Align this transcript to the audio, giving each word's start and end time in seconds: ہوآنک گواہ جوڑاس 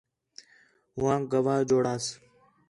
ہوآنک 0.95 1.23
گواہ 1.31 1.59
جوڑاس 1.69 2.05